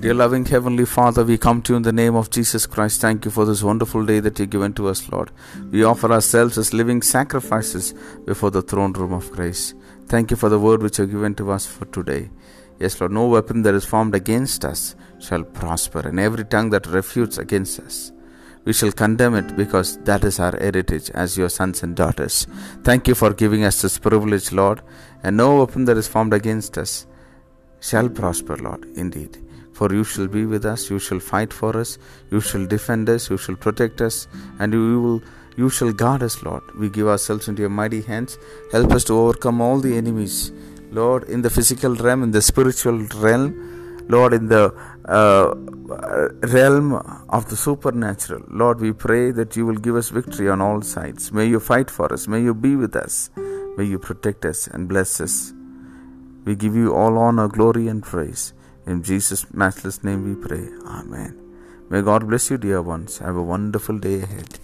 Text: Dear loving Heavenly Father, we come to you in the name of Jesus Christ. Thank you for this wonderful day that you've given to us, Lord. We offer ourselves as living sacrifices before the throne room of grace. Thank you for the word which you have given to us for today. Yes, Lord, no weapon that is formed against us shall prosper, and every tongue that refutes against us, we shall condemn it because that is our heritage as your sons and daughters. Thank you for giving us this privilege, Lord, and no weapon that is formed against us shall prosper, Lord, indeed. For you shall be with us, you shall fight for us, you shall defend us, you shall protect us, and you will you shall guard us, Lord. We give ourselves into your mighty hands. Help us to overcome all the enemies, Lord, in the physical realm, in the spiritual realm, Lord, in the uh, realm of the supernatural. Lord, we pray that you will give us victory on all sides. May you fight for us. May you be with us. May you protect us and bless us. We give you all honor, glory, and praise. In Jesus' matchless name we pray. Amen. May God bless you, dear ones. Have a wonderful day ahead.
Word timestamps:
Dear 0.00 0.14
loving 0.14 0.46
Heavenly 0.46 0.86
Father, 0.86 1.24
we 1.24 1.36
come 1.36 1.60
to 1.60 1.74
you 1.74 1.76
in 1.76 1.82
the 1.82 1.92
name 1.92 2.16
of 2.16 2.30
Jesus 2.30 2.64
Christ. 2.64 3.02
Thank 3.02 3.26
you 3.26 3.30
for 3.30 3.44
this 3.44 3.62
wonderful 3.62 4.06
day 4.06 4.18
that 4.20 4.38
you've 4.38 4.48
given 4.48 4.72
to 4.72 4.88
us, 4.88 5.06
Lord. 5.12 5.30
We 5.70 5.84
offer 5.84 6.10
ourselves 6.10 6.56
as 6.56 6.72
living 6.72 7.02
sacrifices 7.02 7.92
before 8.24 8.50
the 8.50 8.62
throne 8.62 8.94
room 8.94 9.12
of 9.12 9.30
grace. 9.30 9.74
Thank 10.06 10.30
you 10.30 10.38
for 10.38 10.48
the 10.48 10.58
word 10.58 10.82
which 10.82 10.96
you 10.96 11.02
have 11.02 11.12
given 11.12 11.34
to 11.34 11.50
us 11.50 11.66
for 11.66 11.84
today. 11.84 12.30
Yes, 12.78 12.98
Lord, 12.98 13.12
no 13.12 13.26
weapon 13.26 13.60
that 13.60 13.74
is 13.74 13.84
formed 13.84 14.14
against 14.14 14.64
us 14.64 14.96
shall 15.18 15.44
prosper, 15.44 16.00
and 16.00 16.18
every 16.18 16.46
tongue 16.46 16.70
that 16.70 16.86
refutes 16.86 17.36
against 17.36 17.78
us, 17.78 18.10
we 18.64 18.72
shall 18.72 18.92
condemn 18.92 19.34
it 19.34 19.54
because 19.54 19.98
that 20.04 20.24
is 20.24 20.40
our 20.40 20.56
heritage 20.56 21.10
as 21.10 21.36
your 21.36 21.50
sons 21.50 21.82
and 21.82 21.94
daughters. 21.94 22.46
Thank 22.84 23.06
you 23.06 23.14
for 23.14 23.34
giving 23.34 23.64
us 23.64 23.82
this 23.82 23.98
privilege, 23.98 24.50
Lord, 24.50 24.80
and 25.22 25.36
no 25.36 25.58
weapon 25.58 25.84
that 25.84 25.98
is 25.98 26.08
formed 26.08 26.32
against 26.32 26.78
us 26.78 27.06
shall 27.80 28.08
prosper, 28.08 28.56
Lord, 28.56 28.84
indeed. 28.96 29.38
For 29.72 29.92
you 29.92 30.04
shall 30.04 30.28
be 30.28 30.44
with 30.44 30.64
us, 30.66 30.90
you 30.90 30.98
shall 30.98 31.20
fight 31.20 31.52
for 31.52 31.76
us, 31.76 31.98
you 32.30 32.40
shall 32.40 32.66
defend 32.66 33.08
us, 33.08 33.30
you 33.30 33.38
shall 33.38 33.56
protect 33.56 34.00
us, 34.00 34.28
and 34.58 34.72
you 34.72 35.00
will 35.00 35.22
you 35.56 35.68
shall 35.68 35.92
guard 35.92 36.22
us, 36.22 36.42
Lord. 36.42 36.62
We 36.78 36.88
give 36.88 37.08
ourselves 37.08 37.48
into 37.48 37.60
your 37.60 37.70
mighty 37.70 38.02
hands. 38.02 38.38
Help 38.72 38.92
us 38.92 39.04
to 39.04 39.14
overcome 39.14 39.60
all 39.60 39.78
the 39.78 39.96
enemies, 39.96 40.52
Lord, 40.90 41.24
in 41.24 41.42
the 41.42 41.50
physical 41.50 41.94
realm, 41.94 42.22
in 42.22 42.30
the 42.30 42.40
spiritual 42.40 42.98
realm, 43.16 44.06
Lord, 44.08 44.32
in 44.32 44.46
the 44.46 44.74
uh, 45.04 45.54
realm 46.48 46.94
of 47.28 47.50
the 47.50 47.56
supernatural. 47.56 48.42
Lord, 48.48 48.80
we 48.80 48.92
pray 48.92 49.32
that 49.32 49.56
you 49.56 49.66
will 49.66 49.76
give 49.76 49.96
us 49.96 50.08
victory 50.08 50.48
on 50.48 50.60
all 50.60 50.82
sides. 50.82 51.32
May 51.32 51.46
you 51.46 51.60
fight 51.60 51.90
for 51.90 52.12
us. 52.12 52.26
May 52.26 52.42
you 52.42 52.54
be 52.54 52.76
with 52.76 52.96
us. 52.96 53.30
May 53.76 53.84
you 53.84 53.98
protect 53.98 54.44
us 54.44 54.66
and 54.66 54.88
bless 54.88 55.20
us. 55.20 55.52
We 56.50 56.56
give 56.56 56.74
you 56.74 56.92
all 56.92 57.16
honor, 57.16 57.46
glory, 57.46 57.86
and 57.86 58.02
praise. 58.02 58.52
In 58.84 59.04
Jesus' 59.04 59.46
matchless 59.54 60.02
name 60.02 60.24
we 60.28 60.34
pray. 60.34 60.66
Amen. 60.84 61.38
May 61.88 62.02
God 62.02 62.26
bless 62.26 62.50
you, 62.50 62.58
dear 62.58 62.82
ones. 62.82 63.18
Have 63.18 63.36
a 63.36 63.42
wonderful 63.54 64.00
day 64.00 64.22
ahead. 64.22 64.58